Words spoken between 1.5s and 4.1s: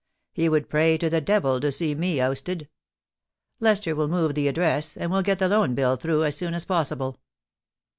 to see me ousted Lester will